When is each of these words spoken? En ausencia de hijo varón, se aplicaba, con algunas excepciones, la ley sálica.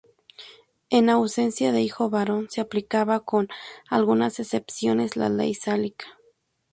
En 0.89 1.11
ausencia 1.11 1.71
de 1.71 1.83
hijo 1.83 2.09
varón, 2.09 2.49
se 2.49 2.59
aplicaba, 2.59 3.19
con 3.19 3.49
algunas 3.87 4.39
excepciones, 4.39 5.15
la 5.15 5.29
ley 5.29 5.53
sálica. 5.53 6.07